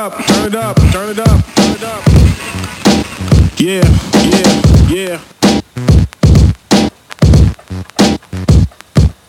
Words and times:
up, 0.00 0.24
turn 0.24 0.46
it 0.46 0.54
up, 0.54 0.76
turn 0.92 1.10
it 1.10 1.18
up, 1.18 1.44
turn 1.54 1.74
it 1.74 1.82
up. 1.82 2.02
Yeah, 3.58 3.84
yeah, 4.30 4.88
yeah. 4.88 5.20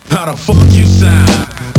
How 0.09 0.31
the 0.31 0.37
fuck 0.37 0.55
you 0.71 0.85
sound? 0.85 1.70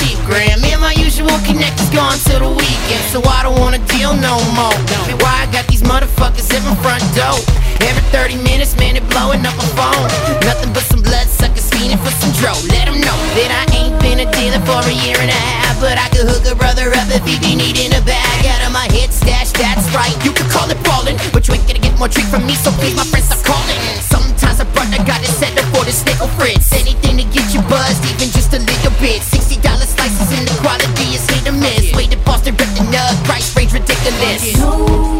Cheap 0.00 0.18
gram. 0.24 0.60
Me 0.64 0.72
and 0.72 0.80
my 0.80 0.92
usual 0.96 1.36
connect 1.44 1.76
is 1.80 1.90
gone 1.92 2.16
till 2.24 2.40
the 2.40 2.48
weekend. 2.48 3.04
So 3.12 3.20
I 3.28 3.44
don't 3.44 3.58
wanna 3.60 3.80
deal 3.92 4.16
no 4.16 4.40
more. 4.56 4.74
Why 5.20 5.44
I 5.44 5.46
got 5.52 5.68
these 5.68 5.82
motherfuckers 5.84 6.48
at 6.56 6.64
my 6.64 6.74
front 6.80 7.04
door. 7.12 7.36
Every 7.84 8.04
30 8.12 8.36
minutes, 8.40 8.76
man, 8.76 8.96
it 8.96 9.04
blowing 9.12 9.44
up 9.44 9.56
my 9.56 9.68
phone. 9.76 10.08
Nothing 10.44 10.72
but 10.72 10.84
some 10.88 11.02
blood 11.02 11.28
suckers 11.28 11.68
fiending 11.70 12.00
for 12.00 12.12
some 12.20 12.32
dro. 12.40 12.52
Let 12.72 12.88
them 12.88 13.00
know 13.00 13.18
that 13.36 13.50
I 13.52 13.64
ain't 13.76 13.96
been 14.00 14.20
a 14.24 14.28
dealer 14.32 14.60
for 14.64 14.80
a 14.84 14.94
year 15.04 15.16
and 15.20 15.30
a 15.30 15.40
half. 15.60 15.80
But 15.80 15.96
I 15.96 16.08
could 16.12 16.28
hook 16.28 16.44
a 16.48 16.56
brother 16.56 16.92
up 16.92 17.08
if 17.12 17.24
he 17.24 17.36
be 17.40 17.56
needing 17.56 17.92
a 17.92 18.02
bag. 18.04 18.40
Out 18.52 18.64
of 18.68 18.72
my 18.72 18.88
head 18.92 19.12
stash, 19.12 19.52
that's 19.52 19.88
right. 19.96 20.12
You 20.24 20.32
could 20.32 20.48
call 20.48 20.68
it 20.68 20.80
ballin'. 20.84 21.16
But 21.32 21.48
you 21.48 21.54
ain't 21.56 21.66
gonna 21.68 21.80
get 21.80 21.96
more 21.98 22.08
treat 22.08 22.28
from 22.28 22.44
me, 22.46 22.54
so 22.54 22.70
please, 22.80 22.96
my 22.96 23.04
friends, 23.04 23.28
stop 23.28 23.44
calling. 23.44 23.80
Sometimes 24.00 24.60
a 24.60 24.66
brother 24.76 25.00
got 25.04 25.20
it 25.24 25.32
set 25.32 25.56
up 25.56 25.64
for 25.72 25.84
the 25.84 25.94
nickel 26.04 26.28
fritz. 26.36 26.72
Anything 26.72 27.16
to 27.16 27.24
get 27.32 27.48
you 27.54 27.62
buzzed, 27.64 28.04
even 28.04 28.28
just 28.28 28.52
a 28.52 28.60
little 28.60 28.92
bit. 29.00 29.24
$60 29.24 29.89
the 30.28 30.58
quality 30.60 31.14
is 31.14 31.28
hit 31.30 31.48
or 31.48 31.52
miss. 31.52 31.94
Way 31.94 32.06
to 32.06 32.16
Boston, 32.18 32.56
rip 32.56 32.68
the 32.76 32.84
nut, 32.90 33.14
price 33.24 33.54
range 33.56 33.72
ridiculous. 33.72 34.56
No 34.58 35.19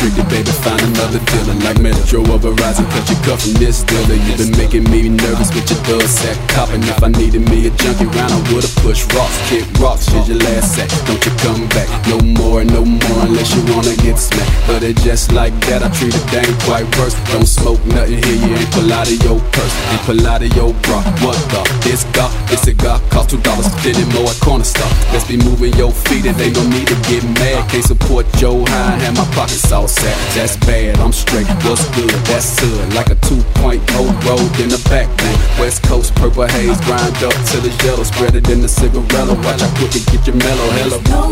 restricted, 0.00 0.28
baby. 0.30 0.50
Find 0.64 0.80
another 0.80 1.20
dealer 1.20 1.54
like 1.64 1.78
Metro 1.80 2.20
or 2.20 2.38
Verizon. 2.38 2.88
Cut 2.90 3.08
your 3.08 3.20
cut 3.24 3.40
from 3.40 3.54
this 3.54 3.82
dealer. 3.84 4.14
You've 4.14 4.38
been 4.38 4.56
making 4.56 4.84
me 4.90 5.08
nervous 5.08 5.52
with 5.54 5.68
your 5.70 5.80
dub 5.84 6.08
sack 6.08 6.36
copping. 6.48 6.82
If 6.82 7.02
I 7.02 7.08
needed 7.08 7.48
me 7.48 7.66
a 7.66 7.70
junkie 7.70 8.06
round, 8.16 8.32
I 8.32 8.40
would've 8.52 8.74
pushed 8.80 9.12
rocks, 9.12 9.36
kick 9.48 9.64
rocks. 9.78 10.06
Here's 10.08 10.28
your 10.28 10.38
last 10.38 10.74
sack. 10.74 10.88
Don't 11.06 11.20
you 11.24 11.32
come 11.44 11.68
back. 11.68 11.88
No 12.08 12.18
more, 12.20 12.64
no 12.64 12.84
more 12.84 13.20
unless 13.28 13.54
you 13.54 13.62
wanna 13.72 13.94
get 13.96 14.18
smacked. 14.18 14.52
But 14.66 14.82
it 14.82 14.96
just 14.98 15.32
like 15.32 15.54
that, 15.68 15.82
I 15.82 15.88
treat 15.92 16.14
it 16.14 16.26
dang 16.32 16.52
quite 16.64 16.88
worse. 16.98 17.14
Don't 17.32 17.46
smoke 17.46 17.84
nothing 17.86 18.22
here, 18.24 18.38
you 18.40 18.54
ain't 18.56 18.70
pull 18.72 18.92
out 18.92 19.08
of 19.08 19.18
your 19.24 19.40
purse. 19.52 19.74
Ain't 19.92 20.02
pull 20.02 20.26
out 20.26 20.42
of 20.42 20.50
your 20.56 20.72
bra. 20.84 21.02
What 21.24 21.36
the? 21.52 21.60
This 21.84 22.04
got, 22.16 22.30
this 22.48 22.62
cigar 22.62 23.00
cost 23.10 23.30
two 23.30 23.40
dollars. 23.40 23.68
Fifty 23.82 24.04
more 24.16 24.28
at 24.28 24.40
corner 24.40 24.64
store. 24.64 24.90
Let's 25.12 25.26
be 25.26 25.36
moving 25.36 25.74
your 25.74 25.92
feet, 25.92 26.26
and 26.26 26.36
they 26.36 26.50
don't 26.52 26.70
need 26.70 26.88
to 26.88 26.96
get 27.08 27.24
mad. 27.24 27.68
Can't 27.70 27.84
support 27.84 28.26
Joe 28.36 28.64
High, 28.66 28.98
have 29.04 29.16
my 29.16 29.24
pockets 29.34 29.70
all 29.72 29.88
set. 29.90 30.16
That's 30.34 30.56
bad, 30.56 30.98
I'm 31.00 31.12
straight. 31.12 31.46
What's 31.66 31.88
good? 31.90 32.10
That's 32.30 32.58
good. 32.60 32.94
Like 32.94 33.10
a 33.10 33.16
2.0 33.16 33.82
road 34.24 34.60
in 34.60 34.68
the 34.70 34.80
back 34.88 35.08
then. 35.18 35.36
West 35.58 35.82
Coast 35.82 36.14
purple 36.14 36.46
haze, 36.46 36.80
grind 36.86 37.16
up 37.22 37.34
till 37.50 37.64
it's 37.66 37.76
yellow. 37.84 38.04
Spread 38.04 38.34
it 38.36 38.48
in 38.48 38.60
the 38.60 38.68
cigarella. 38.68 39.34
Watch 39.44 39.60
how 39.60 39.70
quick 39.76 39.94
it 39.96 40.06
get 40.06 40.26
you 40.26 40.34
mellow. 40.34 40.68
Hello. 40.78 40.98
No 41.10 41.22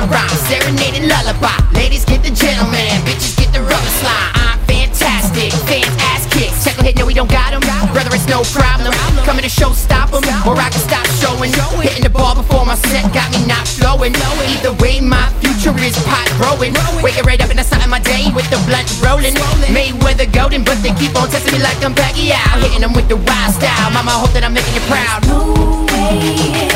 another 0.00 0.12
rhyme. 0.12 0.28
Serenading 0.48 1.08
lullaby. 1.08 1.56
Ladies 1.72 2.04
get 2.04 2.22
the 2.22 2.30
gentleman. 2.30 2.88
Bitches 3.04 3.36
get 3.36 3.52
the 3.52 3.60
rubber 3.60 3.92
slime. 4.00 4.32
I'm 4.34 4.58
fantastic. 4.66 5.52
Fans 5.68 5.94
ass 6.12 6.26
kicks. 6.32 6.64
Check 6.64 6.78
ahead, 6.78 6.96
no, 6.98 7.06
we 7.06 7.14
don't 7.14 7.30
got 7.30 7.52
got 7.52 7.54
'em. 7.54 7.92
Brother, 7.92 8.14
it's 8.14 8.26
no 8.28 8.42
problem. 8.54 8.92
Coming 9.24 9.42
to 9.42 9.48
show, 9.48 9.72
stop 9.72 10.12
'em. 10.12 10.22
Or 10.46 10.56
I 10.56 10.68
can 10.70 10.80
stop 10.80 11.06
showing. 11.20 11.52
Hitting 11.80 12.02
the 12.02 12.10
ball 12.10 12.34
before 12.34 12.64
my 12.64 12.76
set 12.76 13.12
got 13.12 13.30
me 13.30 13.44
not 13.46 13.66
flowing. 13.66 14.14
Either 14.52 14.72
way, 14.74 15.00
my 15.00 15.26
future 15.40 15.76
is 15.78 15.96
pot 16.08 16.28
growing. 16.38 16.74
Waking 17.02 17.24
right 17.24 17.40
up 17.40 17.50
and 17.50 17.60
starting 17.66 17.90
my 17.90 18.00
day 18.00 18.30
with 18.34 18.48
the 18.50 18.58
blunt 18.66 18.88
rolling. 19.02 19.34
Mayweather 19.74 20.30
golden, 20.32 20.62
but 20.64 20.82
they 20.82 20.92
keep 21.00 21.16
on 21.16 21.28
testing 21.30 21.54
me 21.54 21.60
like 21.60 21.82
I'm 21.84 21.94
Pacquiao. 21.94 22.60
Hitting 22.62 22.80
them 22.80 22.92
with 22.92 23.08
the 23.08 23.16
wild 23.16 23.54
style. 23.54 23.90
Mama, 23.90 24.10
hope 24.10 24.32
that 24.32 24.44
I'm 24.44 24.54
making 24.54 24.74
you 24.74 24.84
proud. 24.88 25.26
No 25.26 25.86
way 25.92 26.69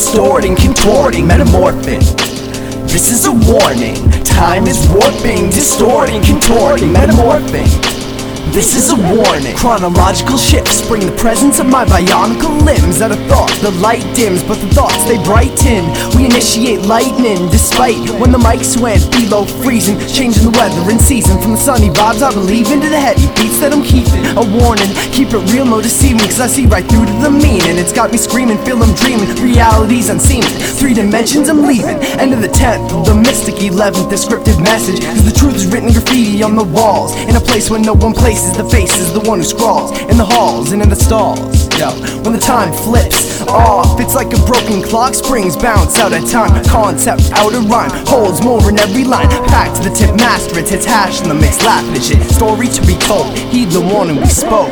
distorting, 0.00 0.56
contorting, 0.56 1.26
metamorphing 1.26 2.00
This 2.88 3.10
is 3.12 3.26
a 3.26 3.32
warning 3.32 4.10
Time 4.24 4.66
is 4.66 4.88
warping, 4.88 5.50
distorting, 5.50 6.22
contorting, 6.22 6.88
metamorphing 6.88 7.68
this 8.50 8.74
is 8.74 8.90
a 8.90 8.96
warning. 8.96 9.54
Chronological 9.54 10.36
shifts 10.36 10.82
bring 10.88 11.06
the 11.06 11.14
presence 11.14 11.60
of 11.60 11.66
my 11.66 11.84
bionical 11.84 12.50
limbs 12.66 13.00
out 13.00 13.12
of 13.12 13.22
thought. 13.30 13.52
The 13.62 13.70
light 13.78 14.02
dims, 14.16 14.42
but 14.42 14.58
the 14.58 14.66
thoughts 14.74 15.04
they 15.06 15.22
brighten. 15.22 15.86
We 16.18 16.26
initiate 16.26 16.82
lightning, 16.82 17.46
despite 17.54 18.10
when 18.18 18.32
the 18.32 18.42
mics 18.42 18.74
went 18.74 19.06
below 19.12 19.44
freezing, 19.62 20.00
changing 20.10 20.42
the 20.42 20.50
weather 20.50 20.90
and 20.90 21.00
season 21.00 21.40
from 21.40 21.52
the 21.52 21.62
sunny 21.62 21.90
vibes 21.90 22.26
I 22.26 22.34
believe 22.34 22.72
into 22.72 22.88
the 22.88 22.98
heavy 22.98 23.19
beats 23.40 23.58
that 23.64 23.72
I'm 23.72 23.82
keeping. 23.82 24.20
A 24.36 24.44
warning, 24.44 24.92
keep 25.10 25.32
it 25.32 25.42
real, 25.50 25.64
no 25.64 25.80
deceiving, 25.80 26.20
cause 26.28 26.40
I 26.40 26.46
see 26.46 26.66
right 26.66 26.84
through 26.84 27.08
to 27.08 27.16
the 27.24 27.32
meaning. 27.32 27.80
It's 27.80 27.92
got 27.92 28.12
me 28.12 28.18
screaming, 28.20 28.60
feel 28.68 28.78
I'm 28.84 28.92
dreaming. 28.94 29.32
Reality's 29.40 30.12
unseen. 30.12 30.44
Three 30.76 30.94
dimensions 30.94 31.48
I'm 31.48 31.64
leaving. 31.64 31.96
End 32.20 32.32
of 32.36 32.42
the 32.44 32.52
tenth, 32.52 32.92
the 33.08 33.16
mystic 33.16 33.56
eleventh 33.64 34.10
descriptive 34.10 34.60
message. 34.60 35.00
Cause 35.00 35.24
the 35.24 35.34
truth 35.34 35.56
is 35.56 35.66
written 35.66 35.90
graffiti 35.90 36.42
on 36.42 36.54
the 36.54 36.64
walls. 36.64 37.16
In 37.24 37.34
a 37.34 37.40
place 37.40 37.70
where 37.70 37.80
no 37.80 37.94
one 37.94 38.12
places 38.12 38.56
the 38.56 38.68
faces, 38.68 39.12
the 39.12 39.24
one 39.24 39.38
who 39.40 39.44
scrawls. 39.44 39.96
In 40.12 40.16
the 40.20 40.24
halls 40.24 40.72
and 40.72 40.82
in 40.82 40.88
the 40.88 41.00
stalls. 41.00 41.40
Yo, 41.80 41.88
when 42.22 42.36
the 42.36 42.44
time 42.44 42.72
flips 42.84 43.39
off, 43.50 44.00
it's 44.00 44.14
like 44.14 44.32
a 44.32 44.40
broken 44.46 44.82
clock. 44.82 45.14
Springs 45.14 45.56
bounce 45.56 45.98
out 45.98 46.12
of 46.12 46.28
time. 46.30 46.62
Concept 46.64 47.30
out 47.32 47.54
of 47.54 47.68
rhyme. 47.68 47.90
Holds 48.06 48.42
more 48.42 48.62
in 48.68 48.78
every 48.78 49.04
line. 49.04 49.28
Packed 49.48 49.82
to 49.82 49.88
the 49.88 49.94
tip, 49.94 50.14
master 50.16 50.58
it. 50.58 50.68
Hits 50.68 50.84
hash 50.84 51.20
in 51.22 51.28
the 51.28 51.34
mix, 51.34 51.62
laughing 51.64 51.94
at 51.94 52.02
shit. 52.02 52.22
Story 52.30 52.68
to 52.68 52.80
be 52.86 52.94
told. 52.96 53.36
Heed 53.36 53.70
the 53.70 53.80
warning 53.80 54.16
we 54.16 54.26
spoke. 54.26 54.70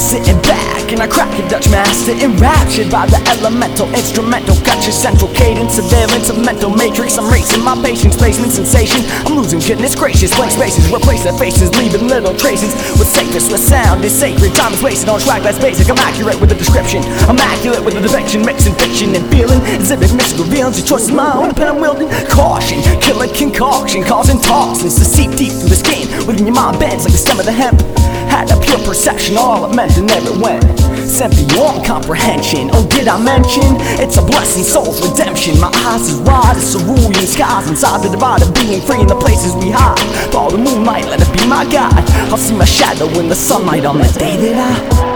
Sitting 0.00 0.40
back 0.48 0.90
and 0.96 1.04
I 1.04 1.06
crack 1.06 1.28
a 1.36 1.44
Dutch 1.52 1.68
master 1.68 2.16
Enraptured 2.24 2.88
by 2.88 3.04
the 3.04 3.20
elemental 3.36 3.84
instrumental. 3.92 4.56
Got 4.64 4.80
your 4.88 4.96
central 4.96 5.28
cadence, 5.36 5.76
surveillance 5.76 6.32
of 6.32 6.40
mental 6.40 6.72
matrix. 6.72 7.20
I'm 7.20 7.28
racing 7.28 7.60
my 7.60 7.76
patience, 7.84 8.16
placement 8.16 8.56
sensation. 8.56 9.04
I'm 9.28 9.36
losing 9.36 9.60
goodness 9.60 9.94
gracious, 9.94 10.34
blank 10.34 10.56
spaces 10.56 10.88
Replace 10.88 11.28
their 11.28 11.36
faces, 11.36 11.68
leaving 11.76 12.08
little 12.08 12.32
traces. 12.32 12.72
With 12.96 13.12
safest, 13.12 13.52
sound 13.60 14.02
is 14.02 14.16
sacred. 14.16 14.56
Time 14.56 14.72
is 14.72 14.82
wasted 14.82 15.12
on 15.12 15.20
track, 15.20 15.44
that's 15.44 15.60
basic. 15.60 15.92
I'm 15.92 16.00
accurate 16.00 16.40
with 16.40 16.48
the 16.48 16.56
description. 16.56 17.04
Immaculate 17.28 17.84
with 17.84 17.92
the 17.92 18.00
depiction 18.00 18.40
Mixing 18.40 18.74
fiction 18.80 19.14
and 19.14 19.28
feeling. 19.28 19.60
Exhibit 19.76 20.16
mystical 20.16 20.48
reveals 20.48 20.80
Your 20.80 20.88
choice 20.88 21.12
is 21.12 21.12
my 21.12 21.28
own, 21.28 21.52
pen 21.52 21.68
I'm 21.68 21.78
wielding 21.78 22.08
Caution, 22.32 22.80
killer 23.04 23.28
concoction 23.36 24.02
Causing 24.02 24.40
toxins 24.40 24.96
to 24.96 25.04
seep 25.04 25.36
deep 25.36 25.52
through 25.52 25.68
the 25.68 25.76
skin. 25.76 26.08
Within 26.26 26.48
your 26.48 26.56
mind 26.56 26.80
bends 26.80 27.04
like 27.04 27.12
the 27.12 27.20
stem 27.20 27.38
of 27.38 27.44
the 27.44 27.52
hemp 27.52 27.84
Had 28.30 28.50
a 28.50 28.60
pure 28.60 28.78
perception, 28.86 29.36
all 29.36 29.68
it 29.68 29.74
meant 29.74 29.96
and 29.98 30.06
never 30.06 30.32
went 30.38 30.62
Sent 31.04 31.34
beyond 31.34 31.84
comprehension 31.84 32.70
Oh, 32.72 32.86
did 32.86 33.08
I 33.08 33.18
mention? 33.18 33.76
It's 33.98 34.16
a 34.16 34.22
blessing, 34.22 34.62
soul's 34.62 35.02
redemption 35.02 35.58
My 35.60 35.70
eyes 35.90 36.08
is 36.08 36.20
wide 36.20 36.56
as 36.56 36.72
cerulean 36.72 37.26
skies 37.26 37.68
Inside 37.68 38.02
the 38.04 38.10
divided 38.10 38.54
being 38.54 38.80
free 38.80 39.00
in 39.00 39.08
the 39.08 39.18
places 39.18 39.54
we 39.56 39.70
hide 39.70 39.98
Follow 40.32 40.56
the 40.56 40.58
moonlight, 40.58 41.06
let 41.06 41.20
it 41.20 41.32
be 41.36 41.46
my 41.46 41.64
guide 41.68 42.06
I'll 42.30 42.38
see 42.38 42.54
my 42.54 42.64
shadow 42.64 43.06
in 43.18 43.28
the 43.28 43.34
sunlight 43.34 43.84
on 43.84 43.98
the 43.98 44.08
day 44.18 44.36
that 44.36 44.56
I 44.56 45.10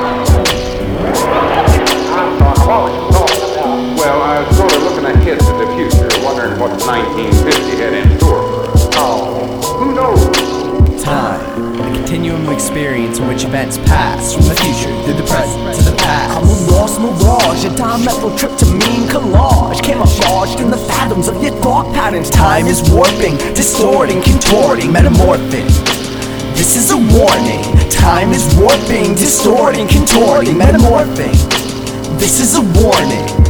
Well, 3.96 4.22
I 4.22 4.46
was 4.46 4.56
sort 4.56 4.72
of 4.74 4.82
looking 4.82 5.04
ahead 5.04 5.38
to 5.38 5.52
the 5.54 5.66
future, 5.76 6.08
wondering 6.24 6.58
what 6.58 6.70
1950 6.84 7.76
had 7.76 7.94
in 7.94 8.18
store 8.18 8.42
for 8.42 8.70
us. 8.70 8.88
Oh, 8.96 9.78
who 9.78 9.94
knows? 9.94 11.02
Time, 11.02 11.73
continuum 12.04 12.46
of 12.46 12.52
experience 12.52 13.18
in 13.18 13.26
which 13.26 13.44
events 13.44 13.78
pass 13.78 14.34
from 14.34 14.44
the 14.44 14.54
future 14.56 14.92
through 15.04 15.14
the 15.14 15.24
present 15.24 15.74
to 15.74 15.90
the 15.90 15.96
past. 15.96 16.36
I'm 16.36 16.44
a 16.44 16.70
lost 16.70 17.00
mirage, 17.00 17.64
a 17.64 17.74
diametrical 17.74 18.36
trip 18.36 18.54
to 18.58 18.66
mean 18.66 19.08
collage. 19.08 19.82
Camouflaged 19.82 20.60
in 20.60 20.70
the 20.70 20.76
fathoms 20.76 21.28
of 21.28 21.42
your 21.42 21.54
thought 21.62 21.86
patterns. 21.94 22.28
Time 22.28 22.66
is 22.66 22.82
warping, 22.90 23.38
distorting, 23.54 24.20
contorting, 24.20 24.90
metamorphing 24.90 25.64
This 26.54 26.76
is 26.76 26.90
a 26.90 26.98
warning. 27.16 27.64
Time 27.88 28.32
is 28.32 28.54
warping, 28.56 29.14
distorting, 29.14 29.88
contorting, 29.88 30.56
metamorphing 30.56 31.32
This 32.20 32.38
is 32.38 32.56
a 32.56 32.62
warning 32.76 33.43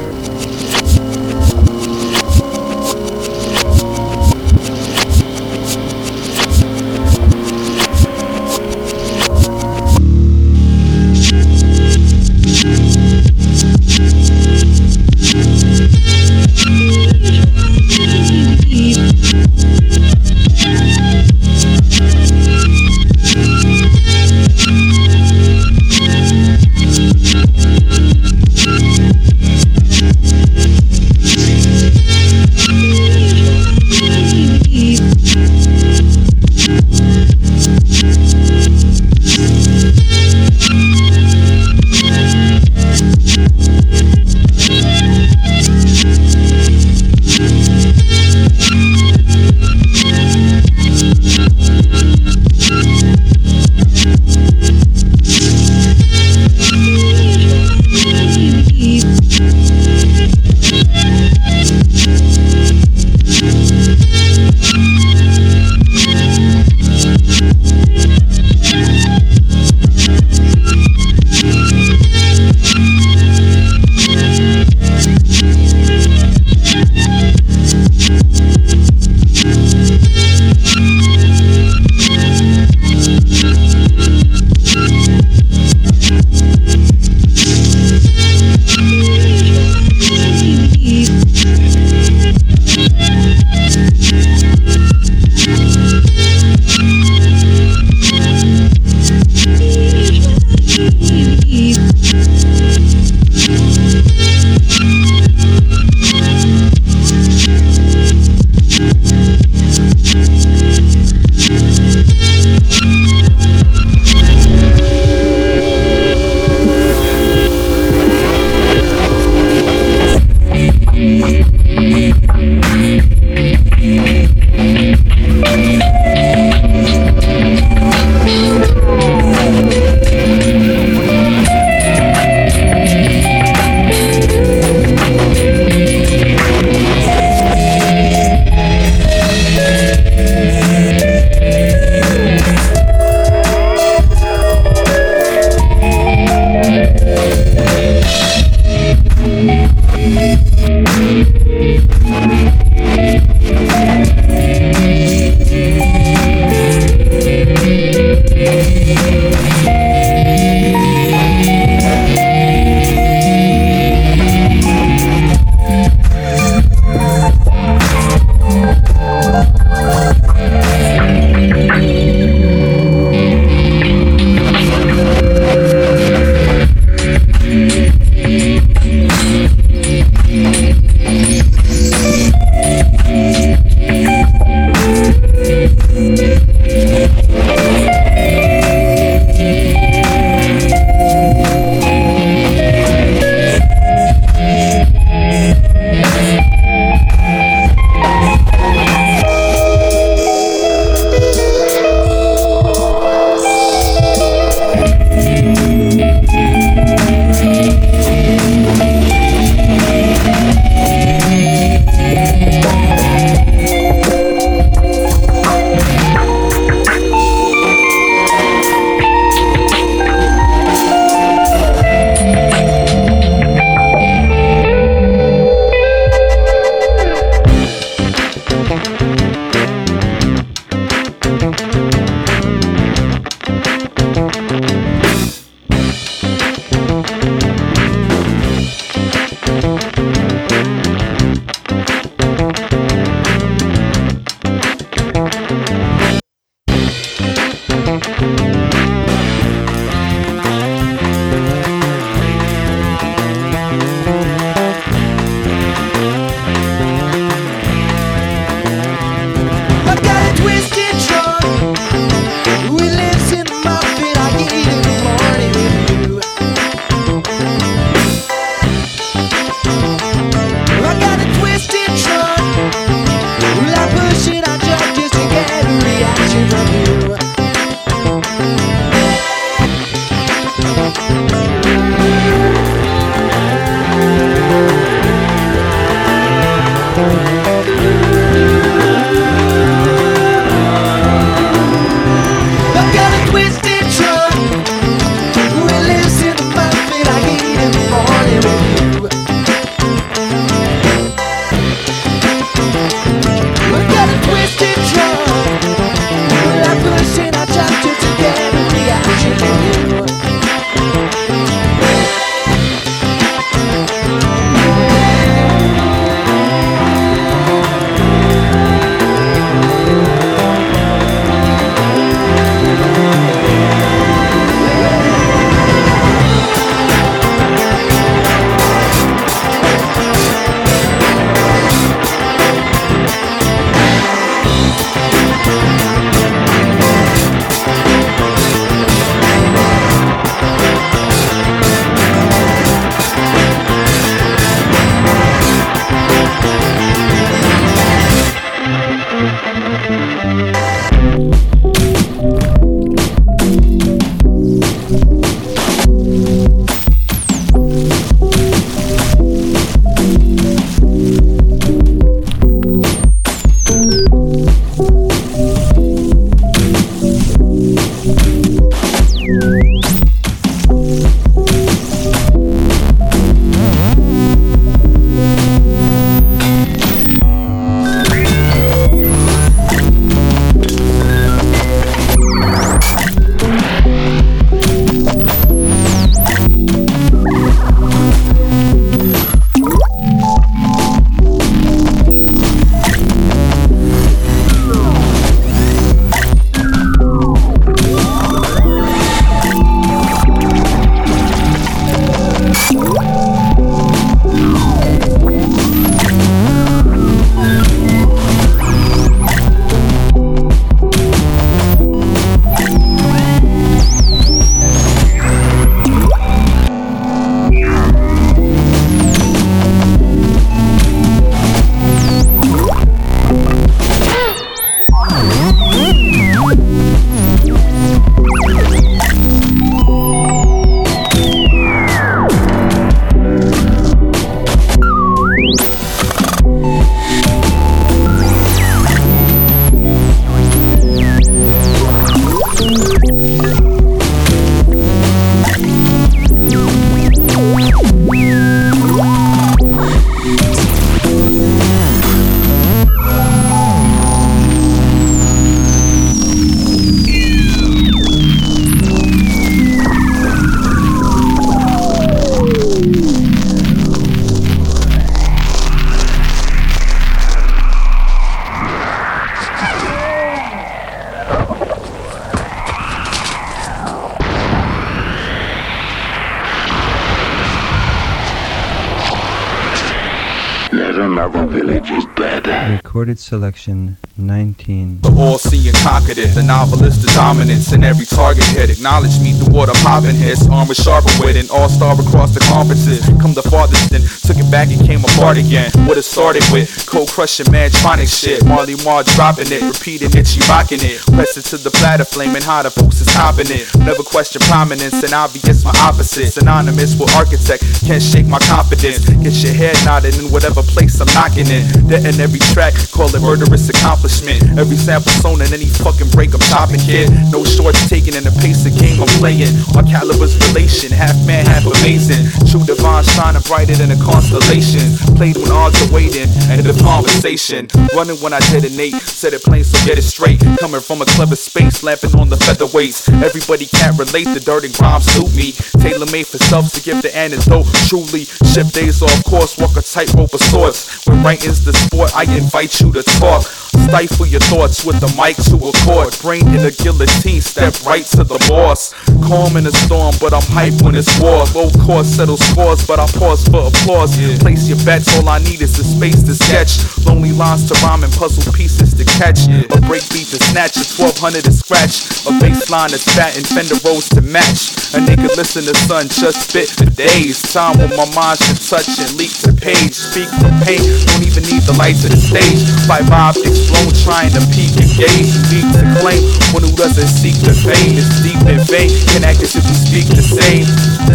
Recorded 483.05 483.21
selection 483.21 483.99
19. 484.17 485.03
The 485.03 485.12
all-seeing 485.12 485.75
conquered 485.85 486.17
it. 486.17 486.33
The 486.33 486.43
novelist, 486.43 487.03
the 487.03 487.12
dominance 487.12 487.71
in 487.75 487.85
every 487.85 488.07
target 488.07 488.45
hit. 488.57 488.71
Acknowledge 488.71 489.21
me, 489.21 489.37
the 489.37 489.45
water 489.53 489.77
popping 489.85 490.17
hits. 490.17 490.49
Armor 490.49 490.73
sharper 490.73 491.12
with 491.21 491.37
an 491.37 491.45
all-star 491.53 492.01
across 492.01 492.33
the 492.33 492.40
conferences. 492.49 493.05
Come 493.21 493.35
the 493.35 493.45
farthest 493.45 493.93
and 493.93 494.01
took 494.24 494.40
it 494.40 494.50
back 494.50 494.72
and 494.72 494.80
came 494.80 495.04
apart 495.04 495.37
again. 495.37 495.70
What 495.84 495.98
it 496.00 496.08
started 496.08 496.42
with, 496.48 496.87
cold 496.88 497.12
crushing 497.12 497.46
mantronic 497.52 498.08
shit. 498.08 498.44
Marley 498.44 498.74
Marl 498.80 499.04
dropping 499.04 499.52
it, 499.52 499.60
repeating 499.60 500.08
it, 500.16 500.26
she 500.26 500.40
rocking 500.48 500.80
it. 500.80 501.04
Press 501.12 501.37
it 501.37 501.44
to 501.52 501.60
the 501.60 501.70
platter, 501.70 502.04
flaming 502.04 502.42
hot, 502.42 502.64
the 502.64 502.70
folks 502.70 503.00
is 503.04 503.08
topping 503.12 503.52
it. 503.52 503.68
Never 503.84 504.02
question 504.02 504.40
prominence 504.48 505.04
and 505.04 505.12
obvious 505.12 505.64
my 505.64 505.76
opposite. 505.84 506.32
Synonymous 506.32 506.96
with 506.96 507.12
architect, 507.14 507.62
can't 507.84 508.02
shake 508.02 508.26
my 508.26 508.40
confidence. 508.48 509.04
Get 509.20 509.37
your 509.44 509.52
head 509.52 509.76
nodded 509.84 510.16
in 510.16 510.32
whatever 510.32 510.62
place 510.64 510.96
I'm 511.00 511.10
knocking 511.12 511.48
in. 511.52 511.68
That 511.92 512.08
in 512.08 512.16
every 512.16 512.40
track, 512.56 512.72
call 512.96 513.12
it 513.12 513.20
murderous 513.20 513.68
accomplishment. 513.68 514.56
Every 514.56 514.80
sample 514.80 515.12
sewn 515.20 515.44
in 515.44 515.52
any 515.52 515.68
fucking 515.68 516.08
break 516.16 516.32
I'm 516.32 516.40
chopping, 516.48 516.80
kid. 516.80 517.12
No 517.28 517.44
shorts 517.44 517.84
taken 517.92 518.16
in 518.16 518.24
the 518.24 518.32
pace 518.40 518.64
of 518.64 518.72
game 518.80 519.04
I'm 519.04 519.12
playing. 519.20 519.52
Our 519.76 519.84
caliber's 519.84 520.32
relation, 520.48 520.88
half 520.96 521.16
man, 521.28 521.44
half 521.44 521.68
amazing. 521.68 522.24
True 522.48 522.64
divine 522.64 523.04
shining 523.04 523.44
brighter 523.44 523.76
than 523.76 523.92
a 523.92 523.98
constellation. 524.14 524.94
Played 525.18 525.37
when 525.37 525.50
odds 525.50 525.83
are 525.83 525.92
waiting, 525.92 526.31
and 526.46 526.62
the 526.62 526.74
conversation. 526.83 527.66
Running 527.94 528.16
when 528.22 528.33
I 528.33 528.38
detonate, 528.55 528.94
said 529.03 529.35
it 529.35 529.42
plain, 529.42 529.64
so 529.64 529.74
get 529.87 529.98
it 529.98 530.07
straight. 530.07 530.38
Coming 530.62 530.81
from 530.81 531.03
a 531.03 531.07
clever 531.18 531.35
space, 531.35 531.83
lamping 531.83 532.14
on 532.14 532.29
the 532.31 532.37
featherweights. 532.37 533.11
Everybody 533.22 533.66
can't 533.66 533.98
relate, 533.98 534.31
the 534.31 534.40
dirt 534.40 534.64
and 534.64 534.74
grime 534.74 535.03
suit 535.03 535.35
me. 535.35 535.53
Tailor 535.83 536.07
made 536.12 536.27
for 536.27 536.38
selves 536.38 536.70
to 536.79 536.81
give 536.83 537.03
the 537.03 537.11
antidote. 537.16 537.66
Truly, 537.90 538.24
ship 538.55 538.68
days 538.70 539.03
off 539.03 539.24
course, 539.24 539.59
walk 539.59 539.77
a 539.77 539.83
tightrope 539.83 540.33
of 540.33 540.40
sorts. 540.40 541.07
When 541.07 541.22
writing's 541.22 541.64
the 541.64 541.72
sport, 541.72 542.14
I 542.14 542.24
invite 542.31 542.81
you 542.81 542.92
to 542.92 543.03
talk. 543.18 543.42
Stifle 543.42 544.27
your 544.27 544.40
thoughts 544.46 544.85
with 544.85 545.00
the 545.00 545.11
mic 545.18 545.37
to 545.50 545.59
a 545.59 545.72
chord. 545.83 546.14
Brain 546.22 546.46
in 546.55 546.62
a 546.62 546.70
guillotine, 546.70 547.42
step 547.42 547.74
right 547.85 548.07
to 548.14 548.22
the 548.22 548.38
boss. 548.48 548.94
Calm 549.27 549.57
in 549.57 549.66
a 549.66 549.72
storm, 549.72 550.14
but 550.20 550.33
I'm 550.33 550.46
hype 550.55 550.79
when 550.83 550.94
it's 550.94 551.11
war. 551.20 551.44
Low 551.55 551.70
cost 551.83 552.16
settle 552.16 552.37
scores, 552.37 552.87
but 552.87 552.98
I 552.98 553.07
pause 553.18 553.46
for 553.48 553.66
applause. 553.66 554.04
Place 554.05 554.69
your 554.69 554.77
bets, 554.85 555.09
all 555.17 555.29
I 555.29 555.38
need 555.38 555.64
is 555.64 555.81
the 555.81 555.85
space 555.85 556.21
to 556.29 556.35
sketch. 556.37 556.77
Lonely 557.09 557.33
lines 557.33 557.64
to 557.73 557.75
rhyme 557.81 558.05
and 558.05 558.12
puzzle 558.12 558.53
pieces 558.53 558.93
to 558.93 559.05
catch. 559.17 559.49
A 559.49 559.81
break 559.88 560.05
beat 560.12 560.29
to 560.29 560.38
snatch, 560.53 560.77
a 560.77 560.85
1200 560.85 561.40
to 561.49 561.53
scratch. 561.53 562.05
A 562.29 562.33
bass 562.37 562.69
line 562.69 562.93
that's 562.93 563.09
fat 563.17 563.33
and 563.33 563.49
fender 563.49 563.81
rolls 563.81 564.12
to 564.12 564.21
match. 564.21 564.77
A 564.93 565.01
nigga 565.01 565.33
listen 565.40 565.64
to 565.64 565.73
sun, 565.88 566.12
just 566.12 566.53
spit 566.53 566.69
for 566.69 566.85
days. 566.93 567.40
Time 567.49 567.81
when 567.81 567.97
my 567.97 568.05
mind 568.12 568.37
should 568.45 568.61
touch 568.61 568.93
and 569.01 569.09
leak 569.17 569.33
the 569.40 569.57
page. 569.57 569.97
Speak 569.97 570.29
from 570.37 570.53
pain, 570.61 570.85
don't 571.09 571.25
even 571.25 571.40
need 571.49 571.64
the 571.64 571.73
lights 571.81 572.05
of 572.05 572.12
the 572.12 572.21
stage. 572.21 572.61
Five 572.85 573.09
optics 573.09 573.73
blown, 573.73 573.88
trying 574.05 574.37
to 574.37 574.43
peak 574.53 574.77
and 574.77 574.90
gauge. 575.01 575.33
Deep 575.49 575.64
to 575.81 575.83
claim, 576.05 576.21
one 576.53 576.61
who 576.61 576.73
doesn't 576.77 577.09
seek 577.09 577.40
the 577.40 577.57
fame 577.57 577.97
is 577.97 578.09
deep 578.21 578.40
in 578.45 578.61
vain. 578.69 578.93
Can 579.17 579.25
act 579.25 579.40
as 579.40 579.57
if 579.57 579.64
we 579.64 579.73
speak 579.73 580.07
the 580.12 580.21
same. 580.21 580.69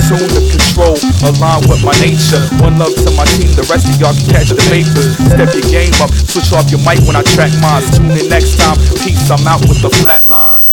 Tune 0.10 0.26
to 0.26 0.42
control, 0.50 0.98
align 1.22 1.62
with 1.70 1.86
my 1.86 1.94
nature. 2.02 2.42
One 2.58 2.79
love 2.80 2.96
to 2.96 3.12
my 3.12 3.26
team, 3.36 3.52
the 3.60 3.68
rest 3.68 3.92
of 3.92 4.00
y'all 4.00 4.16
can 4.16 4.26
catch 4.32 4.50
the 4.50 4.64
vapors. 4.72 5.20
Step 5.20 5.52
your 5.54 5.68
game 5.70 5.94
up, 6.00 6.10
switch 6.16 6.54
off 6.56 6.72
your 6.72 6.80
mic 6.80 7.04
when 7.06 7.16
I 7.16 7.24
track 7.24 7.52
mine. 7.60 7.84
Tune 7.92 8.16
in 8.16 8.30
next 8.30 8.58
time. 8.58 8.78
Peace, 9.04 9.30
I'm 9.30 9.46
out 9.46 9.60
with 9.68 9.82
the 9.84 9.90
flatline. 9.90 10.66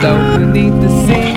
though 0.00 0.38
beneath 0.38 0.80
the 0.80 0.88
sea. 1.06 1.34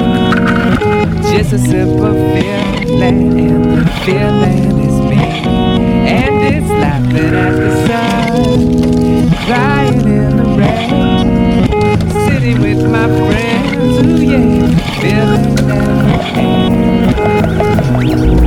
Just 1.35 1.51
a 1.53 1.57
simple 1.57 2.13
feeling, 2.13 3.39
and 3.39 3.65
the 3.65 3.85
feeling 4.05 4.79
is 4.79 4.97
me. 5.09 5.25
And 6.07 6.35
it's 6.55 6.69
laughing 6.69 7.33
at 7.33 7.53
the 7.63 7.69
sun, 7.87 8.59
crying 9.45 10.07
in 10.07 10.37
the 10.37 10.45
rain, 10.57 11.27
sitting 12.27 12.59
with 12.61 12.81
my 12.89 13.07
friends, 13.27 13.93
ooh 14.05 14.21
yeah, 14.21 14.67
feeling 15.01 15.45
everything. 17.99 18.42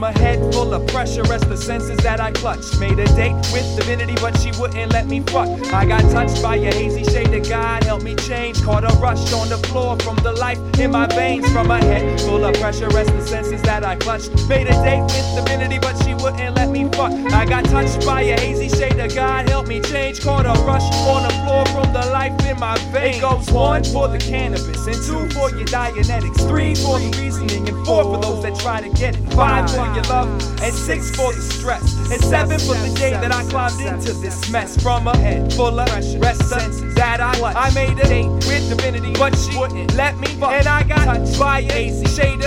From 0.00 0.16
a 0.16 0.18
head 0.18 0.38
full 0.54 0.72
of 0.72 0.86
pressure 0.86 1.22
the 1.50 1.56
senses 1.56 1.98
that 1.98 2.20
I 2.20 2.30
clutched. 2.30 2.78
Made 2.78 2.98
a 3.00 3.06
date 3.16 3.34
with 3.52 3.66
divinity, 3.76 4.14
but 4.20 4.38
she 4.38 4.52
wouldn't 4.52 4.92
let 4.92 5.06
me 5.08 5.20
fuck. 5.20 5.48
I 5.74 5.84
got 5.84 6.02
touched 6.12 6.40
by 6.42 6.54
a 6.56 6.72
hazy 6.72 7.02
shade 7.02 7.34
of 7.34 7.48
God, 7.48 7.82
helped 7.82 8.04
me 8.04 8.14
change. 8.14 8.62
Caught 8.62 8.84
a 8.84 8.94
rush 8.98 9.32
on 9.32 9.48
the 9.48 9.58
floor 9.68 9.98
from 9.98 10.16
the 10.18 10.32
life 10.32 10.58
in 10.78 10.92
my 10.92 11.06
veins. 11.08 11.50
From 11.52 11.70
a 11.72 11.78
head 11.78 12.20
full 12.20 12.44
of 12.44 12.54
pressure 12.54 12.88
Rest 12.90 13.10
the 13.10 13.26
senses 13.26 13.60
that 13.62 13.84
I 13.84 13.96
clutched. 13.96 14.30
Made 14.48 14.68
a 14.68 14.76
date 14.84 15.02
with 15.02 15.26
divinity, 15.34 15.78
but 15.80 15.94
she 16.04 16.14
wouldn't 16.14 16.54
let 16.54 16.70
me 16.70 16.88
fuck. 16.90 17.12
I 17.32 17.44
got 17.44 17.64
touched 17.64 18.06
by 18.06 18.22
a 18.22 18.38
hazy 18.38 18.68
shade 18.68 18.98
of 19.00 19.12
God, 19.12 19.48
helped 19.48 19.68
me 19.68 19.80
change. 19.80 20.20
Caught 20.20 20.46
a 20.46 20.54
rush 20.62 20.86
on 21.08 21.24
the 21.24 21.34
floor 21.42 21.66
from 21.66 21.92
the 21.92 22.06
life 22.12 22.32
in 22.46 22.60
my 22.60 22.78
veins. 22.92 23.16
It 23.16 23.20
goes 23.22 23.50
one 23.50 23.82
for 23.84 24.06
the 24.06 24.18
cannabis, 24.18 24.86
and 24.86 24.96
two 25.06 25.28
for 25.34 25.50
your 25.50 25.66
Dianetics, 25.66 26.46
three 26.48 26.76
for 26.76 27.00
the 27.00 27.10
reasoning, 27.20 27.68
and 27.68 27.86
four 27.86 28.04
for 28.04 28.18
those 28.22 28.42
that 28.44 28.54
try 28.60 28.80
to 28.80 28.88
get 28.90 29.16
it. 29.16 29.32
Five 29.34 29.68
for 29.70 29.86
your 29.94 30.04
love, 30.04 30.28
and 30.62 30.74
six 30.74 31.10
for 31.16 31.32
the 31.32 31.39
stress, 31.40 32.10
and 32.10 32.22
seven 32.22 32.58
for 32.58 32.74
the 32.74 32.94
day 32.96 33.12
that 33.12 33.32
I 33.32 33.44
climbed 33.50 33.80
into 33.80 34.12
this 34.12 34.50
mess. 34.50 34.80
From 34.82 35.06
a 35.06 35.16
head 35.16 35.52
full 35.52 35.78
of 35.78 35.88
pressure, 35.88 36.18
rest 36.18 36.50
that 36.94 37.20
I 37.20 37.40
I 37.54 37.72
made 37.74 37.98
a 37.98 38.08
date. 38.08 38.28
with 38.28 38.68
divinity, 38.68 39.12
but 39.14 39.36
she 39.36 39.56
wouldn't 39.58 39.94
let 39.94 40.18
me 40.18 40.26
fuck. 40.38 40.52
And 40.52 40.66
I 40.66 40.82
got 40.82 41.04
touched 41.04 41.38
by 41.38 41.60
a 41.60 42.06
shade 42.06 42.40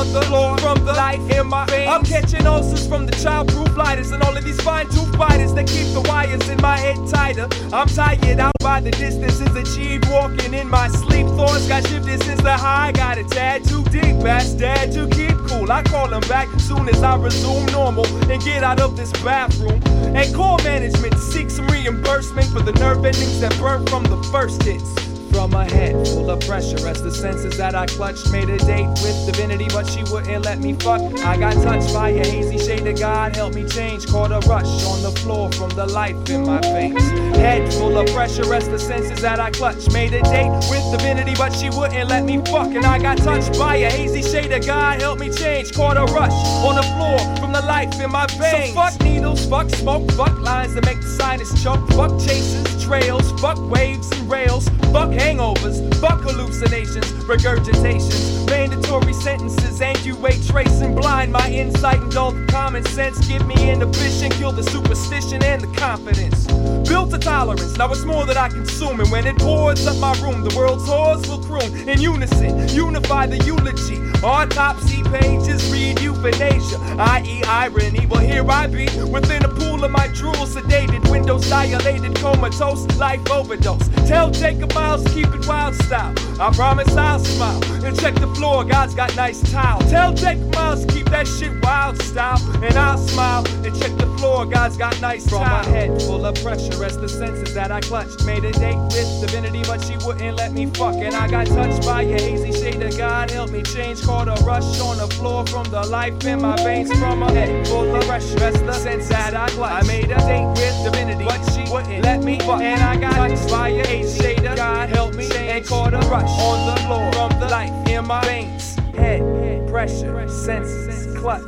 on 0.00 0.12
the 0.14 0.22
floor 0.22 0.56
from 0.58 0.82
the 0.86 0.92
life 0.94 1.20
in 1.30 1.46
my 1.46 1.66
veins. 1.66 1.90
I'm 1.90 2.02
catching 2.02 2.46
ulcers 2.46 2.86
from 2.88 3.04
the 3.04 3.12
childproof 3.12 3.76
lighters 3.76 4.10
and 4.12 4.22
all 4.22 4.34
of 4.34 4.42
these 4.42 4.60
fine 4.62 4.88
tooth 4.88 5.14
fighters 5.16 5.52
that 5.52 5.66
keep 5.66 5.92
the 5.92 6.00
wires 6.08 6.48
in 6.48 6.58
my 6.62 6.78
head 6.78 6.96
tighter. 7.06 7.46
I'm 7.70 7.86
tired 7.86 8.40
out 8.40 8.52
by 8.60 8.80
the 8.80 8.92
distances 8.92 9.54
achieved 9.54 10.08
walking 10.08 10.54
in 10.54 10.68
my 10.68 10.88
sleep. 10.88 11.26
Thoughts 11.36 11.68
got 11.68 11.86
shifted 11.86 12.22
since 12.22 12.40
the 12.40 12.56
high 12.56 12.92
got 12.92 13.18
a 13.18 13.24
tad 13.24 13.64
too 13.64 13.84
deep. 13.84 14.00
Dad 14.20 14.92
to 14.92 15.06
keep 15.08 15.36
cool. 15.48 15.70
I 15.70 15.82
call 15.82 16.12
him 16.12 16.20
back 16.28 16.48
soon 16.60 16.88
as 16.88 17.02
I 17.02 17.16
resume 17.16 17.66
normal 17.66 18.06
and 18.30 18.42
get 18.42 18.62
out 18.62 18.80
of 18.80 18.96
this 18.96 19.12
bathroom. 19.24 19.82
And 20.16 20.34
call 20.34 20.56
management 20.58 21.12
to 21.12 21.18
seek 21.18 21.50
some 21.50 21.66
reimbursement 21.68 22.46
for 22.48 22.60
the 22.60 22.72
nerve 22.72 23.04
endings 23.04 23.40
that 23.40 23.56
burnt 23.58 23.88
from 23.90 24.04
the 24.04 24.22
first 24.32 24.62
hits. 24.62 25.09
From 25.32 25.54
a 25.54 25.64
head 25.64 25.94
full 26.08 26.28
of 26.30 26.40
pressure 26.40 26.86
as 26.86 27.02
the 27.02 27.10
senses 27.10 27.56
that 27.56 27.74
I 27.74 27.86
clutched 27.86 28.30
made 28.32 28.50
a 28.50 28.58
date 28.58 28.88
with 29.02 29.26
divinity, 29.26 29.68
but 29.70 29.86
she 29.86 30.02
wouldn't 30.12 30.44
let 30.44 30.58
me 30.58 30.74
fuck. 30.74 31.00
I 31.24 31.36
got 31.36 31.54
touched 31.54 31.94
by 31.94 32.10
a 32.10 32.26
hazy 32.26 32.58
shade 32.58 32.86
of 32.86 32.98
God, 32.98 33.36
helped 33.36 33.54
me 33.54 33.66
change. 33.68 34.06
Caught 34.06 34.32
a 34.32 34.40
rush 34.48 34.84
on 34.84 35.02
the 35.02 35.12
floor 35.20 35.50
from 35.52 35.70
the 35.70 35.86
life 35.86 36.28
in 36.28 36.44
my 36.44 36.60
veins. 36.60 37.02
Head 37.36 37.72
full 37.74 37.96
of 37.96 38.06
pressure 38.08 38.52
as 38.52 38.68
the 38.68 38.78
senses 38.78 39.20
that 39.22 39.40
I 39.40 39.50
clutched 39.50 39.92
made 39.92 40.12
a 40.12 40.22
date 40.22 40.50
with 40.68 40.84
divinity, 40.90 41.34
but 41.36 41.54
she 41.54 41.70
wouldn't 41.70 42.08
let 42.08 42.24
me 42.24 42.38
fuck. 42.38 42.68
And 42.68 42.84
I 42.84 42.98
got 42.98 43.18
touched 43.18 43.58
by 43.58 43.76
a 43.76 43.90
hazy 43.90 44.22
shade 44.22 44.52
of 44.52 44.66
God, 44.66 45.00
helped 45.00 45.20
me 45.20 45.30
change. 45.30 45.72
Caught 45.72 45.96
a 45.96 46.04
rush 46.12 46.32
on 46.64 46.74
the 46.74 46.82
floor 46.82 47.18
from 47.36 47.52
the 47.52 47.62
life 47.62 47.98
in 48.00 48.10
my 48.10 48.26
veins. 48.26 48.74
So 48.74 48.74
fuck 48.74 49.00
needles, 49.02 49.46
fuck 49.46 49.70
smoke, 49.70 50.10
fuck 50.12 50.38
lines 50.40 50.74
that 50.74 50.84
make 50.84 51.00
the 51.00 51.08
sinus 51.08 51.50
choke, 51.62 51.86
fuck 51.90 52.10
chases, 52.18 52.84
trails, 52.84 53.32
fuck 53.40 53.58
waves 53.70 54.10
and 54.12 54.30
rails, 54.30 54.68
fuck 54.92 55.10
hangovers, 55.20 55.78
fuck 56.00 56.20
hallucinations, 56.22 57.06
regurgitations, 57.28 58.48
mandatory 58.48 59.12
sentences, 59.12 59.80
and 59.80 59.98
you 60.04 60.16
wait, 60.16 60.42
tracing 60.46 60.94
blind 60.94 61.32
my 61.32 61.48
insight 61.50 62.00
and 62.00 62.10
dull 62.10 62.32
the 62.32 62.46
common 62.46 62.84
sense. 62.86 63.18
Give 63.28 63.46
me 63.46 63.70
inhibition, 63.70 64.30
kill 64.32 64.52
the 64.52 64.64
superstition 64.64 65.42
and 65.44 65.60
the 65.60 65.68
confidence. 65.78 66.46
Built 66.90 67.14
a 67.14 67.18
tolerance, 67.18 67.78
now 67.78 67.88
it's 67.92 68.04
more 68.04 68.26
that 68.26 68.36
I 68.36 68.48
consume, 68.48 68.98
and 68.98 69.08
when 69.12 69.24
it 69.24 69.38
pours 69.38 69.86
up 69.86 69.96
my 69.98 70.12
room, 70.20 70.42
the 70.42 70.52
world's 70.56 70.82
whores 70.88 71.24
will 71.28 71.38
croon 71.38 71.88
in 71.88 72.00
unison. 72.00 72.68
Unify 72.70 73.26
the 73.26 73.38
eulogy. 73.44 73.98
Autopsy 74.24 75.00
pages 75.04 75.70
read 75.70 76.00
euthanasia, 76.00 76.78
i.e. 76.98 77.42
irony. 77.44 78.06
Well, 78.06 78.20
here 78.20 78.44
I 78.50 78.66
be 78.66 78.86
within 79.04 79.44
a 79.44 79.48
pool 79.48 79.84
of 79.84 79.92
my 79.92 80.08
drool, 80.08 80.34
sedated, 80.34 81.08
windows 81.08 81.48
dilated, 81.48 82.16
comatose, 82.16 82.84
life 82.98 83.30
overdose. 83.30 83.88
Tell 84.08 84.28
Jacob 84.30 84.74
Miles 84.74 85.06
keep 85.14 85.28
it 85.28 85.46
wild 85.46 85.76
style. 85.76 86.12
I 86.40 86.50
promise 86.52 86.94
I'll 86.96 87.20
smile 87.20 87.62
and 87.84 87.98
check 87.98 88.14
the 88.16 88.26
floor. 88.34 88.64
God's 88.64 88.94
got 88.94 89.14
nice 89.14 89.40
tile. 89.52 89.80
Tell 89.88 90.12
Jacob 90.12 90.52
Miles 90.56 90.84
keep 90.86 91.08
that 91.10 91.28
shit 91.28 91.52
wild 91.62 92.02
style, 92.02 92.40
and 92.64 92.76
I'll 92.76 92.98
smile 92.98 93.46
and 93.64 93.80
check 93.80 93.96
the 93.96 94.06
floor. 94.18 94.44
God's 94.44 94.76
got 94.76 95.00
nice 95.00 95.28
From 95.28 95.42
my 95.42 95.64
head 95.64 96.02
full 96.02 96.26
of 96.26 96.34
pressure 96.42 96.79
Rest 96.80 97.02
the 97.02 97.08
senses 97.10 97.52
that 97.52 97.70
I 97.70 97.80
clutched. 97.80 98.24
Made 98.24 98.42
a 98.42 98.52
date 98.52 98.78
with 98.90 99.20
divinity, 99.20 99.62
but 99.66 99.84
she 99.84 99.98
wouldn't 99.98 100.38
let 100.38 100.52
me 100.52 100.64
fuck. 100.64 100.94
And 100.94 101.14
I 101.14 101.28
got 101.28 101.46
touched 101.46 101.84
by 101.84 102.02
a 102.02 102.18
hazy 102.18 102.52
shade 102.52 102.80
of 102.80 102.96
God. 102.96 103.30
Help 103.30 103.50
me 103.50 103.62
change. 103.62 104.00
Caught 104.02 104.28
a 104.28 104.42
rush 104.44 104.80
on 104.80 104.96
the 104.96 105.06
floor 105.16 105.44
from 105.46 105.64
the 105.64 105.82
life 105.82 106.24
in 106.24 106.40
my 106.40 106.56
veins. 106.64 106.90
From 106.98 107.22
a 107.22 107.30
head 107.32 107.68
full 107.68 107.94
of 107.94 108.08
rush. 108.08 108.32
Rest 108.40 108.64
the 108.64 108.72
sense 108.72 109.08
that 109.10 109.34
I 109.34 109.48
clutched. 109.50 109.84
I 109.84 109.86
made 109.86 110.10
a 110.10 110.16
date 110.20 110.48
with 110.56 110.82
divinity, 110.82 111.24
but 111.24 111.42
she 111.52 111.70
wouldn't 111.70 112.02
let 112.02 112.24
me 112.24 112.38
fuck. 112.38 112.62
And 112.62 112.80
I 112.80 112.96
got 112.96 113.12
touched 113.12 113.50
by 113.50 113.68
your 113.68 113.86
hazy 113.86 114.18
shade 114.22 114.44
of 114.46 114.56
God. 114.56 114.88
Help 114.88 115.14
me 115.14 115.28
change, 115.28 115.50
and 115.50 115.66
caught 115.66 115.92
a 115.92 115.98
rush 116.08 116.30
on 116.40 116.74
the 116.74 116.80
floor 116.86 117.12
from 117.12 117.40
the 117.40 117.48
life 117.48 117.88
in 117.90 118.06
my 118.06 118.24
veins. 118.24 118.76
Head, 118.96 119.68
pressure, 119.68 120.26
senses, 120.28 121.14
clutch, 121.18 121.42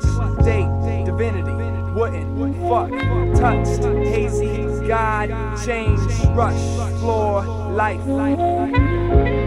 date, 0.45 0.69
divinity, 1.07 1.62
wouldn't, 2.03 2.57
fuck, 2.69 2.91
touched, 3.39 3.85
hazy, 4.09 4.67
God, 4.89 5.29
change, 5.65 6.01
rush, 6.35 6.99
floor, 6.99 7.45
life. 7.71 9.42